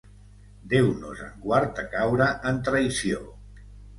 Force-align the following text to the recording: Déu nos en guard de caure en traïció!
Déu 0.71 0.87
nos 1.01 1.19
en 1.25 1.35
guard 1.43 1.75
de 1.79 1.85
caure 1.91 2.31
en 2.53 2.59
traïció! 2.69 3.21